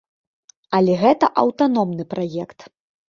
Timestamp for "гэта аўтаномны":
1.03-2.03